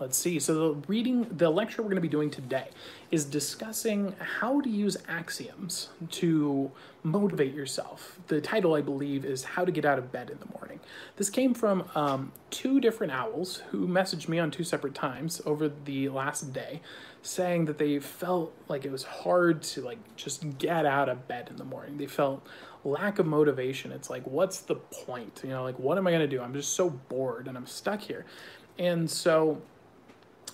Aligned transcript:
Let's 0.00 0.16
see. 0.16 0.38
So 0.38 0.54
the 0.54 0.74
reading, 0.86 1.26
the 1.28 1.50
lecture 1.50 1.82
we're 1.82 1.88
going 1.88 1.96
to 1.96 2.00
be 2.00 2.08
doing 2.08 2.30
today 2.30 2.68
is 3.10 3.24
discussing 3.24 4.14
how 4.20 4.60
to 4.60 4.68
use 4.68 4.96
axioms 5.08 5.88
to 6.12 6.70
motivate 7.02 7.52
yourself. 7.52 8.20
The 8.28 8.40
title, 8.40 8.74
I 8.74 8.80
believe, 8.80 9.24
is 9.24 9.42
How 9.42 9.64
to 9.64 9.72
Get 9.72 9.84
Out 9.84 9.98
of 9.98 10.12
Bed 10.12 10.30
in 10.30 10.38
the 10.38 10.46
Morning. 10.56 10.78
This 11.16 11.30
came 11.30 11.52
from 11.52 11.88
um, 11.96 12.30
two 12.50 12.80
different 12.80 13.12
owls 13.12 13.62
who 13.70 13.88
messaged 13.88 14.28
me 14.28 14.38
on 14.38 14.52
two 14.52 14.62
separate 14.62 14.94
times 14.94 15.42
over 15.44 15.68
the 15.68 16.08
last 16.10 16.52
day 16.52 16.80
saying 17.22 17.64
that 17.64 17.78
they 17.78 17.98
felt 17.98 18.54
like 18.68 18.84
it 18.84 18.92
was 18.92 19.02
hard 19.02 19.62
to 19.62 19.82
like 19.82 19.98
just 20.14 20.58
get 20.58 20.86
out 20.86 21.08
of 21.08 21.26
bed 21.26 21.48
in 21.50 21.56
the 21.56 21.64
morning. 21.64 21.96
They 21.96 22.06
felt 22.06 22.46
lack 22.84 23.18
of 23.18 23.26
motivation. 23.26 23.90
It's 23.90 24.08
like, 24.08 24.24
what's 24.28 24.60
the 24.60 24.76
point? 24.76 25.40
You 25.42 25.50
know, 25.50 25.64
like, 25.64 25.78
what 25.80 25.98
am 25.98 26.06
I 26.06 26.10
going 26.12 26.20
to 26.20 26.28
do? 26.28 26.40
I'm 26.40 26.54
just 26.54 26.74
so 26.74 26.88
bored 26.88 27.48
and 27.48 27.56
I'm 27.56 27.66
stuck 27.66 28.00
here. 28.00 28.24
And 28.78 29.10
so 29.10 29.60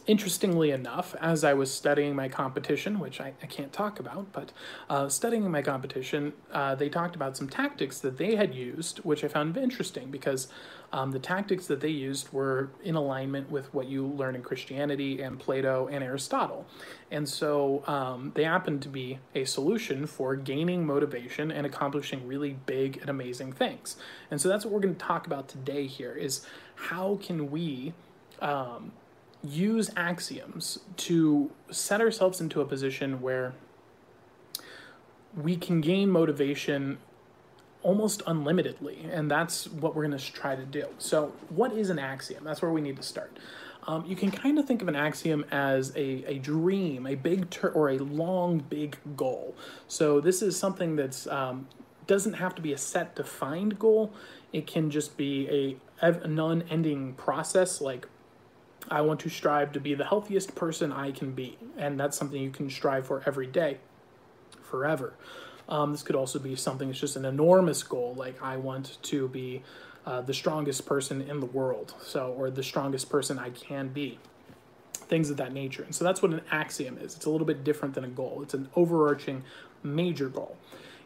interestingly 0.07 0.71
enough, 0.71 1.15
as 1.21 1.45
I 1.45 1.55
was 1.55 1.73
studying 1.73 2.15
my 2.15 2.29
competition, 2.29 2.99
which 2.99 3.21
I, 3.21 3.33
I 3.43 3.47
can't 3.47 3.73
talk 3.73 3.99
about, 3.99 4.33
but 4.33 4.53
uh, 4.91 5.09
studying 5.09 5.51
my 5.51 5.63
competition, 5.63 6.35
uh, 6.53 6.75
they 6.75 6.89
talked 6.89 7.17
about 7.17 7.37
some 7.37 7.49
tactics 7.49 8.01
that 8.01 8.19
they 8.19 8.37
had 8.37 8.55
used, 8.55 8.99
which 8.99 9.25
I 9.25 9.29
found 9.29 9.57
interesting 9.57 10.11
because 10.11 10.49
um, 10.93 11.11
the 11.11 11.19
tactics 11.19 11.67
that 11.67 11.81
they 11.81 11.89
used 11.89 12.33
were 12.33 12.71
in 12.85 12.95
alignment 12.95 13.51
with 13.51 13.73
what 13.73 13.89
you 13.89 14.07
learn 14.07 14.35
in 14.35 14.43
Christianity 14.43 15.23
and 15.23 15.39
Plato 15.39 15.89
and 15.91 16.05
Aristotle. 16.05 16.67
And 17.11 17.29
so 17.29 17.83
um, 17.87 18.33
they 18.35 18.45
happened 18.45 18.83
to 18.83 18.89
be 18.89 19.19
a 19.35 19.45
solution 19.45 20.07
for 20.07 20.37
gaining 20.37 20.87
motivation 20.87 21.51
and 21.51 21.67
accomplishing 21.67 22.27
really 22.29 22.57
big 22.67 22.99
and 22.99 23.09
amazing 23.09 23.53
things. 23.53 23.97
And 24.31 24.41
so 24.41 24.49
that's 24.49 24.65
what 24.65 24.75
we're 24.75 24.81
going 24.81 24.95
to 24.95 25.05
talk 25.05 25.27
about 25.27 25.49
today 25.49 25.87
here 25.87 26.13
is 26.13 26.47
how 26.75 27.19
can 27.23 27.51
we 27.51 27.95
um, 28.41 28.93
use 29.45 29.91
axioms 29.97 30.81
to 30.97 31.51
set 31.71 32.01
ourselves 32.01 32.41
into 32.41 32.61
a 32.61 32.65
position 32.65 33.21
where 33.21 33.53
we 35.37 35.57
can 35.57 35.81
gain 35.81 36.11
motivation 36.11 36.99
almost 37.83 38.23
unlimitedly 38.27 39.07
and 39.13 39.31
that's 39.31 39.69
what 39.69 39.95
we're 39.95 40.07
going 40.07 40.19
to 40.19 40.33
try 40.33 40.57
to 40.57 40.65
do. 40.65 40.87
So 40.99 41.33
what 41.51 41.73
is 41.73 41.91
an 41.91 41.99
axiom? 41.99 42.43
That's 42.45 42.63
where 42.63 42.71
we 42.71 42.81
need 42.81 42.97
to 42.97 43.03
start. 43.03 43.39
Um, 43.87 44.05
you 44.07 44.17
can 44.17 44.31
kind 44.31 44.59
of 44.59 44.67
think 44.67 44.81
of 44.81 44.89
an 44.89 44.97
axiom 44.97 45.45
as 45.51 45.91
a, 45.95 46.25
a 46.27 46.39
dream 46.39 47.07
a 47.07 47.15
big 47.15 47.51
ter- 47.51 47.69
or 47.69 47.91
a 47.91 47.99
long 47.99 48.59
big 48.59 48.97
goal. 49.17 49.55
So 49.89 50.21
this 50.21 50.41
is 50.41 50.59
something 50.59 50.97
that's 50.97 51.27
um, 51.27 51.69
doesn't 52.07 52.35
have 52.35 52.55
to 52.55 52.63
be 52.63 52.73
a 52.73 52.79
set 52.79 53.15
defined 53.15 53.79
goal. 53.79 54.13
It 54.53 54.67
can 54.67 54.91
just 54.91 55.19
be 55.19 55.79
a, 56.01 56.11
a 56.11 56.27
non-ending 56.27 57.15
process 57.15 57.83
like 57.83 58.09
I 58.91 59.01
want 59.01 59.21
to 59.21 59.29
strive 59.29 59.73
to 59.73 59.81
be 59.81 59.95
the 59.95 60.05
healthiest 60.05 60.55
person 60.55 60.93
I 60.93 61.11
can 61.13 61.33
be. 61.33 61.57
And 61.77 61.99
that's 61.99 62.17
something 62.17 62.41
you 62.41 62.51
can 62.51 62.71
strive 62.71 63.07
for 63.07 63.23
every 63.27 63.47
day, 63.47 63.79
forever. 64.63 65.15
Um, 65.69 65.93
this 65.93 66.03
could 66.03 66.17
also 66.17 66.39
be 66.39 66.57
something 66.57 66.89
that's 66.89 67.01
just 67.01 67.17
an 67.17 67.25
enormous 67.25 67.83
goal, 67.83 68.15
like 68.17 68.43
I 68.43 68.57
want 68.59 68.99
to 69.03 69.29
be 69.29 69.63
uh, 70.05 70.21
the 70.21 70.35
strongest 70.35 70.85
person 70.85 71.23
in 71.23 71.41
the 71.41 71.47
world, 71.47 71.95
so 72.03 72.35
or 72.37 72.51
the 72.51 72.63
strongest 72.63 73.09
person 73.09 73.39
I 73.39 73.49
can 73.49 73.89
be, 73.89 74.19
things 74.93 75.31
of 75.31 75.39
that 75.39 75.55
nature. 75.55 75.83
And 75.83 75.95
so 75.95 76.05
that's 76.05 76.21
what 76.21 76.33
an 76.33 76.43
axiom 76.51 76.99
is. 76.99 77.17
It's 77.17 77.25
a 77.25 77.31
little 77.31 77.47
bit 77.47 77.65
different 77.65 77.95
than 77.95 78.05
a 78.05 78.09
goal. 78.09 78.41
It's 78.43 78.53
an 78.53 78.69
overarching 78.77 79.43
major 79.83 80.29
goal. 80.29 80.59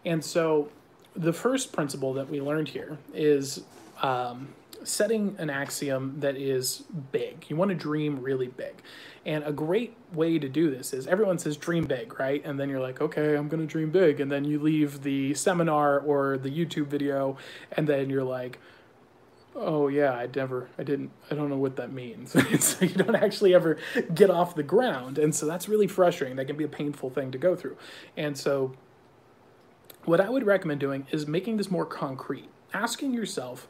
And 0.04 0.24
so 0.24 0.70
the 1.14 1.32
first 1.32 1.72
principle 1.72 2.12
that 2.14 2.28
we 2.28 2.40
learned 2.40 2.68
here 2.68 2.98
is 3.14 3.62
um, 4.02 4.48
setting 4.84 5.34
an 5.38 5.50
axiom 5.50 6.20
that 6.20 6.36
is 6.36 6.84
big. 7.12 7.46
You 7.48 7.56
want 7.56 7.70
to 7.70 7.74
dream 7.74 8.20
really 8.20 8.48
big. 8.48 8.82
And 9.26 9.44
a 9.44 9.52
great 9.52 9.96
way 10.12 10.38
to 10.38 10.48
do 10.48 10.70
this 10.70 10.92
is 10.94 11.06
everyone 11.06 11.38
says 11.38 11.56
dream 11.56 11.84
big, 11.84 12.18
right? 12.18 12.42
And 12.44 12.58
then 12.58 12.68
you're 12.68 12.80
like, 12.80 13.00
okay, 13.00 13.34
I'm 13.34 13.48
going 13.48 13.60
to 13.60 13.66
dream 13.66 13.90
big. 13.90 14.20
And 14.20 14.32
then 14.32 14.44
you 14.44 14.58
leave 14.58 15.02
the 15.02 15.34
seminar 15.34 15.98
or 16.00 16.38
the 16.38 16.50
YouTube 16.50 16.86
video, 16.86 17.36
and 17.72 17.86
then 17.86 18.08
you're 18.08 18.24
like, 18.24 18.58
oh 19.54 19.88
yeah, 19.88 20.12
I 20.12 20.28
never, 20.34 20.68
I 20.78 20.84
didn't, 20.84 21.10
I 21.30 21.34
don't 21.34 21.48
know 21.50 21.56
what 21.56 21.76
that 21.76 21.92
means. 21.92 22.32
so 22.64 22.84
you 22.84 22.94
don't 22.94 23.16
actually 23.16 23.54
ever 23.54 23.76
get 24.14 24.30
off 24.30 24.54
the 24.54 24.62
ground. 24.62 25.18
And 25.18 25.34
so 25.34 25.46
that's 25.46 25.68
really 25.68 25.88
frustrating. 25.88 26.36
That 26.36 26.46
can 26.46 26.56
be 26.56 26.64
a 26.64 26.68
painful 26.68 27.10
thing 27.10 27.30
to 27.32 27.38
go 27.38 27.56
through. 27.56 27.76
And 28.16 28.38
so 28.38 28.74
what 30.04 30.20
I 30.20 30.30
would 30.30 30.46
recommend 30.46 30.80
doing 30.80 31.06
is 31.10 31.26
making 31.26 31.56
this 31.56 31.70
more 31.70 31.84
concrete, 31.84 32.48
asking 32.72 33.12
yourself, 33.12 33.68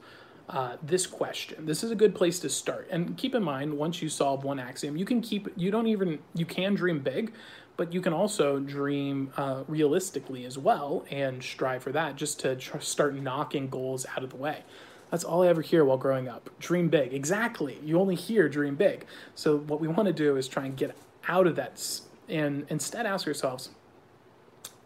uh, 0.48 0.76
this 0.82 1.06
question. 1.06 1.66
This 1.66 1.82
is 1.82 1.90
a 1.90 1.94
good 1.94 2.14
place 2.14 2.38
to 2.40 2.48
start. 2.48 2.88
And 2.90 3.16
keep 3.16 3.34
in 3.34 3.42
mind, 3.42 3.76
once 3.76 4.00
you 4.00 4.08
solve 4.08 4.44
one 4.44 4.58
axiom, 4.58 4.96
you 4.96 5.04
can 5.04 5.20
keep, 5.20 5.48
you 5.56 5.70
don't 5.70 5.86
even, 5.86 6.20
you 6.34 6.46
can 6.46 6.74
dream 6.74 7.00
big, 7.00 7.32
but 7.76 7.92
you 7.92 8.00
can 8.00 8.12
also 8.12 8.58
dream 8.58 9.30
uh, 9.36 9.64
realistically 9.68 10.44
as 10.44 10.58
well 10.58 11.04
and 11.10 11.42
strive 11.42 11.82
for 11.82 11.92
that 11.92 12.16
just 12.16 12.40
to 12.40 12.56
tr- 12.56 12.78
start 12.78 13.14
knocking 13.14 13.68
goals 13.68 14.06
out 14.16 14.24
of 14.24 14.30
the 14.30 14.36
way. 14.36 14.64
That's 15.10 15.24
all 15.24 15.42
I 15.42 15.48
ever 15.48 15.62
hear 15.62 15.84
while 15.84 15.96
growing 15.96 16.28
up. 16.28 16.50
Dream 16.58 16.88
big. 16.88 17.14
Exactly. 17.14 17.78
You 17.82 17.98
only 17.98 18.14
hear 18.14 18.48
dream 18.48 18.74
big. 18.74 19.06
So, 19.34 19.56
what 19.56 19.80
we 19.80 19.88
want 19.88 20.06
to 20.06 20.12
do 20.12 20.36
is 20.36 20.48
try 20.48 20.66
and 20.66 20.76
get 20.76 20.94
out 21.26 21.46
of 21.46 21.56
that 21.56 22.00
and 22.28 22.66
instead 22.68 23.06
ask 23.06 23.26
ourselves, 23.26 23.70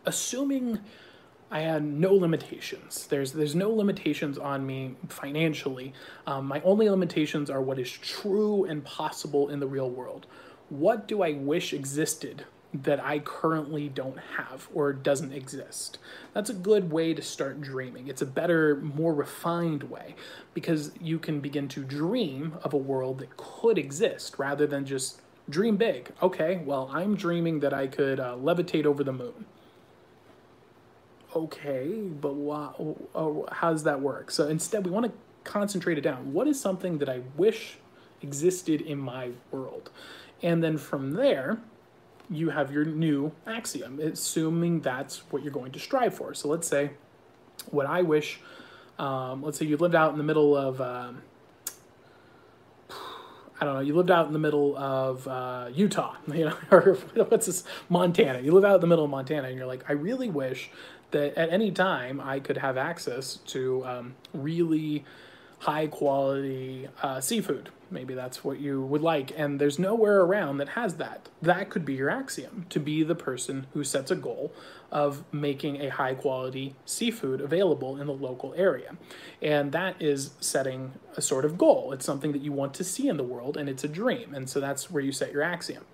assuming 0.07 0.79
I 1.53 1.61
had 1.61 1.85
no 1.85 2.15
limitations. 2.15 3.07
There's 3.07 3.33
there's 3.33 3.55
no 3.55 3.71
limitations 3.71 4.39
on 4.39 4.65
me 4.65 4.97
financially. 5.09 5.93
Um, 6.27 6.47
my 6.47 6.63
only 6.63 6.89
limitations 6.89 7.51
are 7.51 7.61
what 7.61 7.79
is 7.79 7.91
true 7.91 8.65
and 8.65 8.83
possible 8.83 9.51
in 9.51 9.61
the 9.61 9.67
real 9.67 9.91
world. 9.91 10.27
What 10.71 11.07
do 11.07 11.23
I 11.23 11.33
wish 11.33 11.75
existed 11.75 12.47
that 12.73 13.05
I 13.05 13.19
currently 13.19 13.91
don't 13.91 14.19
have 14.39 14.67
or 14.73 14.95
doesn't 14.95 15.35
exist? 15.35 15.99
That's 16.33 16.49
a 16.49 16.55
good 16.55 16.91
way 16.91 17.13
to 17.13 17.21
start 17.21 17.61
dreaming. 17.61 18.09
It's 18.09 18.23
a 18.23 18.27
better, 18.27 18.77
more 18.77 19.13
refined 19.13 19.83
way 19.91 20.15
because 20.55 20.93
you 20.99 21.19
can 21.19 21.41
begin 21.41 21.69
to 21.69 21.85
dream 21.85 22.55
of 22.65 22.73
a 22.73 22.79
world 22.79 23.19
that 23.19 23.37
could 23.37 23.77
exist 23.77 24.39
rather 24.39 24.67
than 24.67 24.87
just 24.87 25.21
dream 25.51 25.77
big. 25.77 26.13
Okay, 26.23 26.63
well, 26.65 26.89
I'm 26.91 27.15
dreaming 27.15 27.61
that 27.61 27.75
I 27.75 27.89
could 27.89 28.19
uh, 28.19 28.37
levitate 28.37 28.87
over 28.87 29.05
the 29.05 29.13
moon 29.13 29.45
okay, 31.35 31.89
but 32.21 32.35
why, 32.35 32.73
oh, 33.15 33.47
how 33.51 33.73
does 33.73 33.85
that 33.85 34.01
work? 34.01 34.31
So 34.31 34.49
instead, 34.49 34.85
we 34.85 34.91
want 34.91 35.07
to 35.07 35.13
concentrate 35.45 35.99
it 35.99 36.03
down. 36.03 36.33
What 36.33 36.47
is 36.47 36.61
something 36.61 36.99
that 36.99 37.09
I 37.09 37.21
wish 37.37 37.79
existed 38.21 38.81
in 38.81 38.99
my 38.99 39.31
world? 39.51 39.91
And 40.43 40.63
then 40.63 40.79
from 40.79 41.13
there, 41.13 41.59
you 42.31 42.51
have 42.51 42.73
your 42.73 42.85
new 42.85 43.33
axiom, 43.47 44.01
assuming 44.01 44.81
that's 44.81 45.19
what 45.31 45.43
you're 45.43 45.53
going 45.53 45.73
to 45.73 45.79
strive 45.79 46.15
for. 46.15 46.35
So 46.35 46.49
let's 46.49 46.67
say 46.67 46.91
what 47.71 47.87
I 47.87 48.03
wish, 48.03 48.41
um, 48.99 49.43
let's 49.43 49.59
say 49.59 49.67
you 49.67 49.77
lived 49.77 49.95
out 49.95 50.13
in 50.13 50.19
the 50.19 50.25
middle 50.25 50.57
of, 50.57 50.81
um, 50.81 51.23
I 53.61 53.65
don't 53.65 53.75
know, 53.75 53.81
you 53.81 53.95
lived 53.95 54.11
out 54.11 54.27
in 54.27 54.33
the 54.33 54.39
middle 54.39 54.77
of 54.77 55.29
uh, 55.29 55.69
Utah, 55.73 56.17
you 56.33 56.47
know, 56.47 56.57
or 56.71 56.95
what's 57.29 57.47
this, 57.47 57.65
Montana. 57.89 58.41
You 58.41 58.53
live 58.53 58.65
out 58.65 58.77
in 58.77 58.81
the 58.81 58.87
middle 58.87 59.05
of 59.05 59.11
Montana, 59.11 59.49
and 59.49 59.57
you're 59.57 59.67
like, 59.67 59.85
I 59.89 59.93
really 59.93 60.29
wish 60.29 60.71
that 61.13 61.39
at 61.39 61.51
any 61.51 61.71
time 61.71 62.21
I 62.21 62.41
could 62.41 62.59
have 62.59 62.77
access 62.77 63.37
to 63.47 63.85
um, 63.87 64.15
really 64.35 65.05
high 65.61 65.87
quality 65.87 66.89
uh, 67.03 67.21
seafood. 67.21 67.71
Maybe 67.89 68.15
that's 68.15 68.43
what 68.43 68.59
you 68.59 68.83
would 68.83 69.03
like. 69.03 69.33
And 69.39 69.61
there's 69.61 69.79
nowhere 69.79 70.23
around 70.23 70.57
that 70.57 70.71
has 70.71 70.97
that. 70.97 71.29
That 71.41 71.71
could 71.71 71.85
be 71.85 71.95
your 71.95 72.11
axiom 72.11 72.67
to 72.71 72.81
be 72.81 73.05
the 73.05 73.15
person 73.15 73.67
who 73.73 73.85
sets 73.85 74.11
a 74.11 74.17
goal 74.17 74.53
of 74.91 75.23
making 75.33 75.81
a 75.81 75.91
high 75.91 76.15
quality 76.15 76.75
seafood 76.85 77.41
available 77.41 78.01
in 78.01 78.09
the 78.09 78.13
local 78.13 78.55
area. 78.57 78.97
And 79.41 79.71
that 79.73 80.01
is 80.01 80.33
setting 80.41 80.95
a 81.17 81.23
sort 81.23 81.45
of 81.45 81.57
goal. 81.57 81.93
It's 81.93 82.05
something 82.05 82.33
that 82.33 82.43
you 82.43 82.51
want 82.51 82.75
to 82.75 82.85
see 82.85 83.07
in 83.07 83.17
the 83.17 83.23
world 83.23 83.57
and 83.57 83.69
it's 83.69 83.85
a 83.85 83.89
dream. 83.89 84.35
And 84.35 84.51
so 84.51 84.59
that's 84.59 84.91
where 84.91 85.03
you 85.03 85.13
set 85.13 85.33
your 85.33 85.43
axiom. 85.43 85.85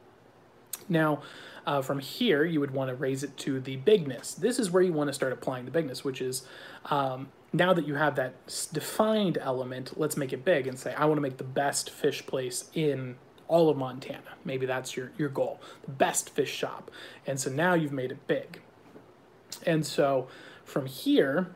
Now, 0.89 1.21
uh, 1.69 1.83
from 1.83 1.99
here, 1.99 2.47
you 2.47 2.61
would 2.61 2.71
want 2.71 2.89
to 2.89 2.95
raise 2.95 3.23
it 3.23 3.37
to 3.37 3.61
the 3.61 3.77
bigness. 3.77 4.33
This 4.33 4.59
is 4.59 4.71
where 4.71 4.83
you 4.83 4.95
want 4.95 5.09
to 5.09 5.13
start 5.13 5.35
applying 5.35 5.67
the 5.67 5.71
bigness, 5.71 6.03
which 6.03 6.23
is 6.23 6.45
um, 6.87 7.29
now 7.53 7.75
that 7.75 7.87
you 7.87 7.95
have 7.95 8.17
that 8.17 8.33
defined 8.73 9.37
element, 9.39 9.93
let's 10.01 10.17
make 10.17 10.33
it 10.33 10.47
big 10.47 10.67
and 10.67 10.79
say, 10.79 10.95
I 10.95 11.05
want 11.05 11.19
to 11.19 11.21
make 11.21 11.37
the 11.37 11.45
best 11.45 11.91
fish 11.91 12.25
place 12.25 12.71
in 12.73 13.17
all 13.49 13.69
of 13.69 13.77
Montana. 13.77 14.37
Maybe 14.47 14.65
that's 14.65 14.97
your, 14.97 15.13
your 15.19 15.29
goal, 15.29 15.61
the 15.83 15.91
best 15.91 16.31
fish 16.31 16.51
shop. 16.51 16.91
And 17.27 17.39
so 17.39 17.51
now 17.51 17.75
you've 17.75 17.93
made 17.93 18.13
it 18.13 18.27
big. 18.27 18.63
And 19.67 19.85
so 19.85 20.27
from 20.65 20.87
here, 20.87 21.55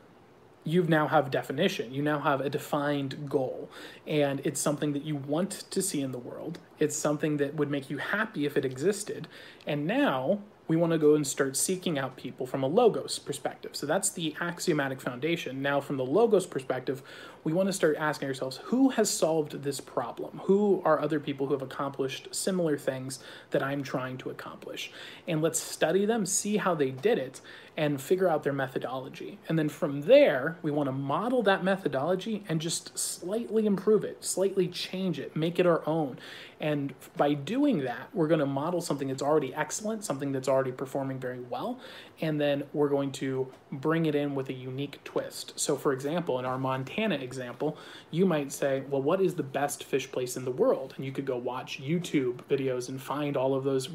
you 0.64 0.82
now 0.84 1.08
have 1.08 1.30
definition. 1.30 1.92
You 1.92 2.02
now 2.02 2.20
have 2.20 2.40
a 2.40 2.48
defined 2.48 3.28
goal. 3.28 3.68
And 4.06 4.40
it's 4.44 4.60
something 4.60 4.92
that 4.92 5.04
you 5.04 5.16
want 5.16 5.64
to 5.70 5.82
see 5.82 6.00
in 6.00 6.12
the 6.12 6.18
world. 6.18 6.58
It's 6.78 6.96
something 6.96 7.38
that 7.38 7.54
would 7.54 7.70
make 7.70 7.90
you 7.90 7.98
happy 7.98 8.46
if 8.46 8.56
it 8.56 8.64
existed. 8.64 9.28
And 9.66 9.86
now 9.86 10.40
we 10.72 10.76
want 10.76 10.90
to 10.90 10.98
go 10.98 11.14
and 11.14 11.26
start 11.26 11.54
seeking 11.54 11.98
out 11.98 12.16
people 12.16 12.46
from 12.46 12.62
a 12.62 12.66
logos 12.66 13.18
perspective. 13.18 13.76
So 13.76 13.84
that's 13.84 14.08
the 14.08 14.34
axiomatic 14.40 15.02
foundation. 15.02 15.60
Now, 15.60 15.82
from 15.82 15.98
the 15.98 16.04
logos 16.04 16.46
perspective, 16.46 17.02
we 17.44 17.52
want 17.52 17.68
to 17.68 17.74
start 17.74 17.96
asking 17.98 18.28
ourselves 18.28 18.56
who 18.64 18.88
has 18.88 19.10
solved 19.10 19.64
this 19.64 19.82
problem? 19.82 20.40
Who 20.44 20.80
are 20.86 20.98
other 20.98 21.20
people 21.20 21.46
who 21.46 21.52
have 21.52 21.60
accomplished 21.60 22.34
similar 22.34 22.78
things 22.78 23.18
that 23.50 23.62
I'm 23.62 23.82
trying 23.82 24.16
to 24.18 24.30
accomplish? 24.30 24.90
And 25.28 25.42
let's 25.42 25.60
study 25.60 26.06
them, 26.06 26.24
see 26.24 26.56
how 26.56 26.74
they 26.74 26.90
did 26.90 27.18
it, 27.18 27.42
and 27.76 28.00
figure 28.00 28.28
out 28.28 28.42
their 28.42 28.52
methodology. 28.52 29.38
And 29.48 29.58
then 29.58 29.68
from 29.68 30.02
there, 30.02 30.58
we 30.62 30.70
want 30.70 30.88
to 30.88 30.92
model 30.92 31.42
that 31.44 31.64
methodology 31.64 32.44
and 32.48 32.60
just 32.60 32.96
slightly 32.98 33.66
improve 33.66 34.04
it, 34.04 34.24
slightly 34.24 34.68
change 34.68 35.18
it, 35.18 35.34
make 35.34 35.58
it 35.58 35.66
our 35.66 35.82
own. 35.86 36.18
And 36.60 36.94
by 37.16 37.34
doing 37.34 37.80
that, 37.80 38.08
we're 38.12 38.28
going 38.28 38.40
to 38.40 38.46
model 38.46 38.80
something 38.80 39.08
that's 39.08 39.22
already 39.22 39.52
excellent, 39.52 40.04
something 40.04 40.30
that's 40.30 40.48
already 40.48 40.61
performing 40.70 41.18
very 41.18 41.40
well, 41.40 41.80
and 42.20 42.40
then 42.40 42.62
we're 42.72 42.88
going 42.88 43.10
to 43.12 43.48
bring 43.72 44.06
it 44.06 44.14
in 44.14 44.36
with 44.36 44.48
a 44.50 44.52
unique 44.52 45.02
twist. 45.02 45.58
So, 45.58 45.76
for 45.76 45.92
example, 45.92 46.38
in 46.38 46.44
our 46.44 46.58
Montana 46.58 47.16
example, 47.16 47.76
you 48.10 48.26
might 48.26 48.52
say, 48.52 48.82
well, 48.88 49.02
what 49.02 49.20
is 49.20 49.34
the 49.34 49.42
best 49.42 49.82
fish 49.82 50.12
place 50.12 50.36
in 50.36 50.44
the 50.44 50.50
world? 50.52 50.94
And 50.96 51.04
you 51.04 51.10
could 51.10 51.24
go 51.24 51.36
watch 51.36 51.80
YouTube 51.82 52.42
videos 52.48 52.88
and 52.88 53.00
find 53.02 53.36
all 53.36 53.54
of 53.54 53.64
those 53.64 53.88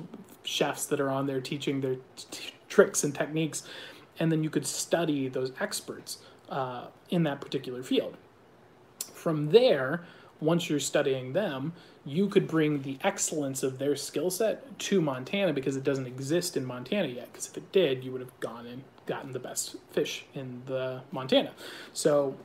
chefs 0.43 0.85
that 0.87 0.99
are 0.99 1.09
on 1.09 1.27
there 1.27 1.39
teaching 1.39 1.79
their 1.79 1.95
t- 2.31 2.51
tricks 2.67 3.03
and 3.03 3.15
techniques, 3.15 3.63
and 4.19 4.31
then 4.31 4.43
you 4.43 4.49
could 4.49 4.65
study 4.65 5.29
those 5.29 5.51
experts 5.59 6.17
uh, 6.49 6.87
in 7.09 7.23
that 7.23 7.39
particular 7.39 7.83
field. 7.83 8.17
From 9.13 9.51
there, 9.51 10.05
once 10.39 10.69
you're 10.69 10.79
studying 10.79 11.33
them, 11.33 11.73
you 12.05 12.27
could 12.27 12.47
bring 12.47 12.81
the 12.81 12.97
excellence 13.03 13.63
of 13.63 13.79
their 13.79 13.95
skill 13.95 14.29
set 14.29 14.77
to 14.79 15.01
Montana 15.01 15.51
because 15.51 15.75
it 15.75 15.83
doesn't 15.83 16.07
exist 16.07 16.55
in 16.55 16.65
Montana 16.65 17.07
yet. 17.07 17.31
Because 17.31 17.47
if 17.47 17.57
it 17.57 17.71
did, 17.71 18.03
you 18.03 18.11
would 18.11 18.21
have 18.21 18.39
gone 18.39 18.65
and 18.65 18.83
gotten 19.05 19.33
the 19.33 19.39
best 19.39 19.75
fish 19.91 20.25
in 20.33 20.61
the 20.65 21.01
Montana. 21.11 21.51
So 21.93 22.35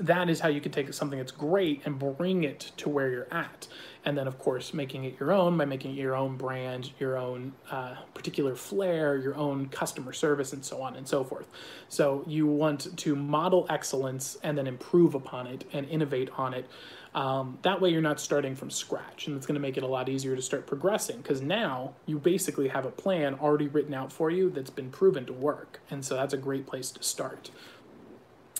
that 0.00 0.30
is 0.30 0.40
how 0.40 0.48
you 0.48 0.60
can 0.60 0.70
take 0.70 0.92
something 0.94 1.18
that's 1.18 1.32
great 1.32 1.82
and 1.84 1.98
bring 1.98 2.44
it 2.44 2.70
to 2.76 2.88
where 2.88 3.10
you're 3.10 3.32
at. 3.32 3.66
And 4.04 4.16
then, 4.16 4.28
of 4.28 4.38
course, 4.38 4.72
making 4.72 5.04
it 5.04 5.18
your 5.18 5.32
own 5.32 5.58
by 5.58 5.64
making 5.64 5.92
it 5.92 6.00
your 6.00 6.14
own 6.14 6.36
brand, 6.36 6.92
your 7.00 7.18
own 7.18 7.52
uh, 7.70 7.96
particular 8.14 8.54
flair, 8.54 9.16
your 9.16 9.34
own 9.34 9.68
customer 9.68 10.12
service, 10.12 10.52
and 10.52 10.64
so 10.64 10.80
on 10.80 10.94
and 10.94 11.06
so 11.06 11.24
forth. 11.24 11.48
So, 11.88 12.24
you 12.26 12.46
want 12.46 12.96
to 12.96 13.16
model 13.16 13.66
excellence 13.68 14.38
and 14.42 14.56
then 14.56 14.66
improve 14.66 15.14
upon 15.14 15.48
it 15.48 15.64
and 15.72 15.86
innovate 15.88 16.30
on 16.38 16.54
it. 16.54 16.70
Um, 17.14 17.58
that 17.62 17.80
way, 17.80 17.90
you're 17.90 18.00
not 18.00 18.20
starting 18.20 18.54
from 18.54 18.70
scratch, 18.70 19.26
and 19.26 19.36
it's 19.36 19.46
going 19.46 19.56
to 19.56 19.60
make 19.60 19.76
it 19.76 19.82
a 19.82 19.88
lot 19.88 20.08
easier 20.08 20.36
to 20.36 20.42
start 20.42 20.66
progressing 20.66 21.16
because 21.18 21.42
now 21.42 21.94
you 22.06 22.18
basically 22.18 22.68
have 22.68 22.86
a 22.86 22.90
plan 22.90 23.34
already 23.34 23.66
written 23.66 23.94
out 23.94 24.12
for 24.12 24.30
you 24.30 24.48
that's 24.48 24.70
been 24.70 24.90
proven 24.90 25.26
to 25.26 25.32
work. 25.32 25.80
And 25.90 26.04
so, 26.04 26.14
that's 26.14 26.32
a 26.32 26.38
great 26.38 26.66
place 26.66 26.92
to 26.92 27.02
start. 27.02 27.50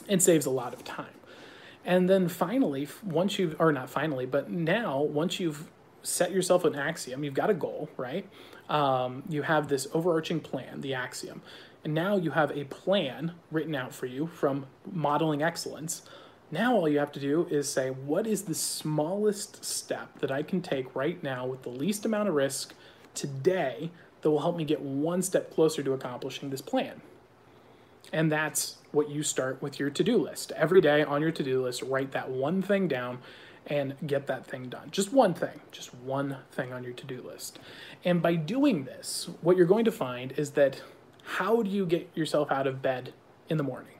It 0.08 0.20
saves 0.20 0.46
a 0.46 0.50
lot 0.50 0.75
of 0.75 0.85
time. 0.85 1.18
And 1.88 2.06
then 2.06 2.29
finally, 2.29 2.87
once 3.02 3.38
you've, 3.38 3.58
or 3.58 3.73
not 3.73 3.88
finally, 3.88 4.26
but 4.26 4.50
now, 4.50 5.00
once 5.00 5.40
you've 5.40 5.70
set 6.02 6.31
yourself 6.31 6.67
an 6.67 6.75
axiom, 6.75 7.25
you've 7.25 7.32
got 7.32 7.49
a 7.49 7.55
goal, 7.55 7.88
right? 7.96 8.29
Um, 8.69 9.23
you 9.26 9.40
have 9.40 9.69
this 9.69 9.88
overarching 9.94 10.40
plan, 10.40 10.82
the 10.82 10.93
axiom. 10.93 11.40
And 11.82 11.94
now 11.94 12.19
you 12.19 12.32
have 12.32 12.55
a 12.55 12.64
plan 12.64 13.32
written 13.50 13.75
out 13.75 13.94
for 13.94 14.05
you 14.05 14.26
from 14.26 14.67
modeling 14.93 15.43
excellence. 15.43 16.02
Now, 16.50 16.76
all 16.76 16.90
you 16.90 16.99
have 16.99 17.12
to 17.12 17.20
do 17.20 17.46
is 17.50 17.73
say, 17.73 17.88
what 17.88 18.26
is 18.26 18.43
the 18.43 18.55
smallest 18.55 19.64
step 19.64 20.19
that 20.19 20.31
I 20.31 20.43
can 20.43 20.61
take 20.61 20.94
right 20.94 21.23
now 21.23 21.46
with 21.46 21.62
the 21.62 21.70
least 21.70 22.05
amount 22.05 22.29
of 22.29 22.35
risk 22.35 22.75
today 23.14 23.90
that 24.20 24.31
will 24.31 24.40
help 24.40 24.58
me 24.58 24.64
get 24.67 24.82
one 24.82 25.23
step 25.23 25.55
closer 25.55 25.82
to 25.82 25.94
accomplishing 25.94 26.50
this 26.50 26.61
plan? 26.61 27.00
And 28.12 28.32
that's 28.32 28.76
what 28.93 29.10
you 29.10 29.22
start 29.22 29.60
with 29.60 29.78
your 29.78 29.90
to 29.90 30.05
do 30.05 30.19
list. 30.19 30.52
Every 30.52 30.81
day 30.81 31.02
on 31.02 31.20
your 31.20 31.31
to 31.32 31.43
do 31.43 31.62
list, 31.62 31.82
write 31.82 32.12
that 32.12 32.31
one 32.31 32.62
thing 32.62 32.88
down 32.88 33.19
and 33.66 33.94
get 34.06 34.26
that 34.28 34.46
thing 34.46 34.69
done. 34.69 34.90
Just 34.90 35.12
one 35.12 35.34
thing, 35.34 35.60
just 35.70 35.94
one 35.94 36.38
thing 36.50 36.72
on 36.72 36.82
your 36.84 36.94
to 36.94 37.06
do 37.06 37.22
list. 37.22 37.58
And 38.05 38.22
by 38.22 38.34
doing 38.34 38.84
this, 38.84 39.28
what 39.43 39.56
you're 39.56 39.66
going 39.66 39.84
to 39.84 39.93
find 39.93 40.32
is 40.32 40.52
that 40.52 40.82
how 41.22 41.62
do 41.62 41.69
you 41.69 41.84
get 41.84 42.08
yourself 42.14 42.50
out 42.50 42.66
of 42.66 42.81
bed 42.81 43.12
in 43.49 43.58
the 43.58 43.62
morning? 43.62 43.94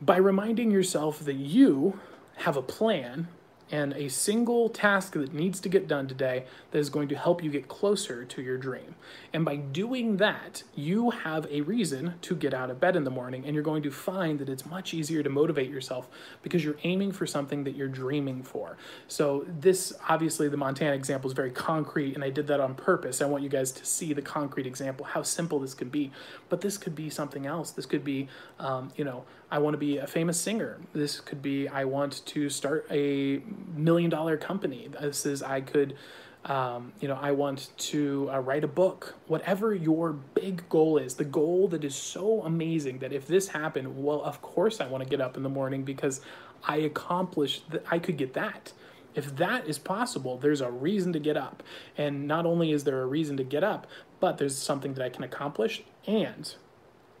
By 0.00 0.16
reminding 0.16 0.70
yourself 0.70 1.20
that 1.20 1.36
you 1.36 2.00
have 2.36 2.56
a 2.56 2.62
plan 2.62 3.28
and 3.70 3.92
a 3.94 4.08
single 4.08 4.68
task 4.68 5.12
that 5.12 5.32
needs 5.32 5.60
to 5.60 5.68
get 5.68 5.88
done 5.88 6.08
today 6.08 6.44
that 6.70 6.78
is 6.78 6.90
going 6.90 7.08
to 7.08 7.16
help 7.16 7.42
you 7.42 7.50
get 7.50 7.68
closer 7.68 8.24
to 8.24 8.42
your 8.42 8.58
dream. 8.58 8.94
And 9.32 9.44
by 9.44 9.56
doing 9.56 10.16
that, 10.18 10.62
you 10.74 11.10
have 11.10 11.46
a 11.50 11.60
reason 11.62 12.14
to 12.22 12.34
get 12.34 12.54
out 12.54 12.70
of 12.70 12.80
bed 12.80 12.96
in 12.96 13.04
the 13.04 13.10
morning, 13.10 13.44
and 13.44 13.54
you're 13.54 13.62
going 13.62 13.82
to 13.82 13.90
find 13.90 14.38
that 14.38 14.48
it's 14.48 14.66
much 14.66 14.94
easier 14.94 15.22
to 15.22 15.30
motivate 15.30 15.70
yourself 15.70 16.08
because 16.42 16.64
you're 16.64 16.78
aiming 16.84 17.12
for 17.12 17.26
something 17.26 17.64
that 17.64 17.74
you're 17.74 17.88
dreaming 17.88 18.42
for. 18.42 18.76
So, 19.06 19.44
this 19.46 19.92
obviously, 20.08 20.48
the 20.48 20.56
Montana 20.56 20.94
example 20.94 21.28
is 21.28 21.34
very 21.34 21.50
concrete, 21.50 22.14
and 22.14 22.24
I 22.24 22.30
did 22.30 22.46
that 22.48 22.60
on 22.60 22.74
purpose. 22.74 23.20
I 23.20 23.26
want 23.26 23.42
you 23.42 23.48
guys 23.48 23.72
to 23.72 23.84
see 23.84 24.12
the 24.12 24.22
concrete 24.22 24.66
example, 24.66 25.06
how 25.06 25.22
simple 25.22 25.58
this 25.60 25.74
could 25.74 25.92
be. 25.92 26.10
But 26.48 26.60
this 26.60 26.78
could 26.78 26.94
be 26.94 27.10
something 27.10 27.46
else. 27.46 27.70
This 27.70 27.86
could 27.86 28.04
be, 28.04 28.28
um, 28.58 28.92
you 28.96 29.04
know, 29.04 29.24
I 29.50 29.58
want 29.58 29.74
to 29.74 29.78
be 29.78 29.98
a 29.98 30.06
famous 30.06 30.38
singer. 30.38 30.78
This 30.92 31.20
could 31.20 31.42
be, 31.42 31.68
I 31.68 31.84
want 31.84 32.24
to 32.26 32.50
start 32.50 32.86
a 32.90 33.42
million 33.74 34.10
dollar 34.10 34.36
company. 34.36 34.88
This 35.00 35.26
is, 35.26 35.42
I 35.42 35.60
could, 35.60 35.96
um, 36.44 36.92
you 37.00 37.08
know, 37.08 37.18
I 37.20 37.32
want 37.32 37.70
to 37.76 38.30
uh, 38.32 38.38
write 38.40 38.64
a 38.64 38.68
book. 38.68 39.14
Whatever 39.26 39.74
your 39.74 40.12
big 40.12 40.68
goal 40.68 40.98
is, 40.98 41.14
the 41.14 41.24
goal 41.24 41.68
that 41.68 41.84
is 41.84 41.94
so 41.94 42.42
amazing 42.42 42.98
that 43.00 43.12
if 43.12 43.26
this 43.26 43.48
happened, 43.48 44.02
well, 44.02 44.22
of 44.22 44.40
course 44.42 44.80
I 44.80 44.86
want 44.86 45.04
to 45.04 45.10
get 45.10 45.20
up 45.20 45.36
in 45.36 45.42
the 45.42 45.48
morning 45.48 45.82
because 45.84 46.20
I 46.64 46.76
accomplished 46.76 47.70
that. 47.70 47.84
I 47.90 47.98
could 47.98 48.16
get 48.16 48.34
that. 48.34 48.72
If 49.14 49.36
that 49.36 49.66
is 49.66 49.78
possible, 49.78 50.38
there's 50.38 50.60
a 50.60 50.70
reason 50.70 51.12
to 51.12 51.18
get 51.18 51.36
up. 51.36 51.62
And 51.96 52.28
not 52.28 52.46
only 52.46 52.72
is 52.72 52.84
there 52.84 53.02
a 53.02 53.06
reason 53.06 53.36
to 53.38 53.44
get 53.44 53.64
up, 53.64 53.86
but 54.20 54.38
there's 54.38 54.56
something 54.56 54.94
that 54.94 55.04
I 55.04 55.08
can 55.08 55.24
accomplish 55.24 55.82
and 56.06 56.54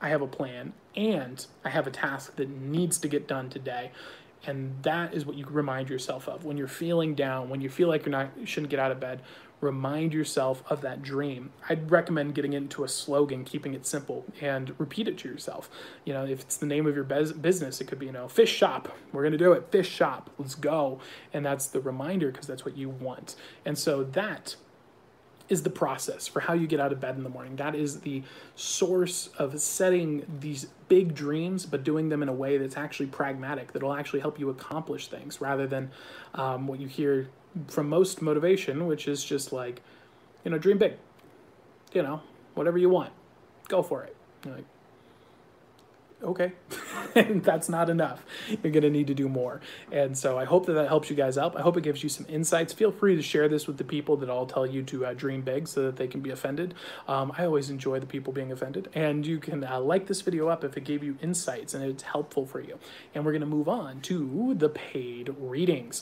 I 0.00 0.10
have 0.10 0.22
a 0.22 0.26
plan 0.26 0.74
and 0.94 1.44
I 1.64 1.70
have 1.70 1.86
a 1.86 1.90
task 1.90 2.36
that 2.36 2.48
needs 2.48 2.98
to 2.98 3.08
get 3.08 3.26
done 3.26 3.50
today. 3.50 3.90
And 4.46 4.82
that 4.82 5.14
is 5.14 5.26
what 5.26 5.36
you 5.36 5.46
remind 5.46 5.90
yourself 5.90 6.28
of 6.28 6.44
when 6.44 6.56
you're 6.56 6.68
feeling 6.68 7.14
down, 7.14 7.48
when 7.48 7.60
you 7.60 7.68
feel 7.68 7.88
like 7.88 8.04
you're 8.06 8.12
not 8.12 8.30
you 8.38 8.46
shouldn't 8.46 8.70
get 8.70 8.78
out 8.78 8.90
of 8.90 9.00
bed. 9.00 9.22
Remind 9.60 10.14
yourself 10.14 10.62
of 10.70 10.82
that 10.82 11.02
dream. 11.02 11.50
I'd 11.68 11.90
recommend 11.90 12.36
getting 12.36 12.52
into 12.52 12.84
a 12.84 12.88
slogan, 12.88 13.44
keeping 13.44 13.74
it 13.74 13.86
simple, 13.86 14.24
and 14.40 14.72
repeat 14.78 15.08
it 15.08 15.18
to 15.18 15.28
yourself. 15.28 15.68
You 16.04 16.12
know, 16.12 16.24
if 16.24 16.42
it's 16.42 16.56
the 16.56 16.66
name 16.66 16.86
of 16.86 16.94
your 16.94 17.02
business, 17.02 17.80
it 17.80 17.88
could 17.88 17.98
be, 17.98 18.06
you 18.06 18.12
know, 18.12 18.28
fish 18.28 18.54
shop. 18.54 18.96
We're 19.12 19.24
gonna 19.24 19.36
do 19.36 19.52
it, 19.52 19.66
fish 19.72 19.88
shop. 19.88 20.30
Let's 20.38 20.54
go. 20.54 21.00
And 21.32 21.44
that's 21.44 21.66
the 21.66 21.80
reminder 21.80 22.30
because 22.30 22.46
that's 22.46 22.64
what 22.64 22.76
you 22.76 22.88
want. 22.88 23.34
And 23.64 23.76
so 23.76 24.04
that 24.04 24.54
is 25.48 25.62
the 25.62 25.70
process 25.70 26.26
for 26.26 26.40
how 26.40 26.52
you 26.52 26.66
get 26.66 26.78
out 26.78 26.92
of 26.92 27.00
bed 27.00 27.16
in 27.16 27.22
the 27.22 27.30
morning. 27.30 27.56
That 27.56 27.74
is 27.74 28.00
the 28.00 28.22
source 28.54 29.30
of 29.38 29.58
setting 29.60 30.26
these 30.40 30.66
big 30.88 31.14
dreams, 31.14 31.64
but 31.64 31.84
doing 31.84 32.08
them 32.08 32.22
in 32.22 32.28
a 32.28 32.32
way 32.32 32.58
that's 32.58 32.76
actually 32.76 33.06
pragmatic, 33.06 33.72
that'll 33.72 33.94
actually 33.94 34.20
help 34.20 34.38
you 34.38 34.50
accomplish 34.50 35.08
things 35.08 35.40
rather 35.40 35.66
than 35.66 35.90
um, 36.34 36.66
what 36.66 36.80
you 36.80 36.86
hear 36.86 37.28
from 37.66 37.88
most 37.88 38.20
motivation, 38.20 38.86
which 38.86 39.08
is 39.08 39.24
just 39.24 39.52
like, 39.52 39.80
you 40.44 40.50
know, 40.50 40.58
dream 40.58 40.78
big, 40.78 40.94
you 41.92 42.02
know, 42.02 42.20
whatever 42.54 42.78
you 42.78 42.88
want, 42.88 43.12
go 43.68 43.82
for 43.82 44.02
it. 44.04 44.14
You're 44.44 44.56
like, 44.56 44.64
okay, 46.22 46.52
that's 47.14 47.68
not 47.68 47.88
enough. 47.88 48.24
You're 48.48 48.72
going 48.72 48.82
to 48.82 48.90
need 48.90 49.06
to 49.06 49.14
do 49.14 49.28
more. 49.28 49.60
And 49.92 50.16
so 50.16 50.38
I 50.38 50.44
hope 50.44 50.66
that 50.66 50.72
that 50.74 50.88
helps 50.88 51.10
you 51.10 51.16
guys 51.16 51.38
out. 51.38 51.56
I 51.56 51.62
hope 51.62 51.76
it 51.76 51.82
gives 51.82 52.02
you 52.02 52.08
some 52.08 52.26
insights. 52.28 52.72
Feel 52.72 52.92
free 52.92 53.16
to 53.16 53.22
share 53.22 53.48
this 53.48 53.66
with 53.66 53.78
the 53.78 53.84
people 53.84 54.16
that 54.18 54.30
I'll 54.30 54.46
tell 54.46 54.66
you 54.66 54.82
to 54.84 55.06
uh, 55.06 55.14
dream 55.14 55.42
big 55.42 55.68
so 55.68 55.82
that 55.82 55.96
they 55.96 56.06
can 56.06 56.20
be 56.20 56.30
offended. 56.30 56.74
Um, 57.06 57.32
I 57.38 57.44
always 57.44 57.70
enjoy 57.70 58.00
the 58.00 58.06
people 58.06 58.32
being 58.32 58.52
offended. 58.52 58.88
And 58.94 59.26
you 59.26 59.38
can 59.38 59.64
uh, 59.64 59.80
like 59.80 60.06
this 60.06 60.20
video 60.22 60.48
up 60.48 60.64
if 60.64 60.76
it 60.76 60.84
gave 60.84 61.02
you 61.02 61.16
insights 61.22 61.74
and 61.74 61.84
it's 61.84 62.02
helpful 62.02 62.46
for 62.46 62.60
you. 62.60 62.78
And 63.14 63.24
we're 63.24 63.32
going 63.32 63.40
to 63.40 63.46
move 63.46 63.68
on 63.68 64.00
to 64.02 64.54
the 64.56 64.68
paid 64.68 65.34
readings. 65.38 65.96